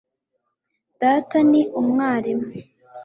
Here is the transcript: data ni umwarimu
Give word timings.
data 1.01 1.37
ni 1.49 1.61
umwarimu 1.79 2.49